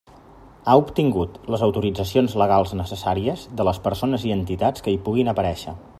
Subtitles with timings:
[0.71, 5.81] Ha obtingut les autoritzacions legalment necessàries de les persones i entitats que hi puguin aparèixer.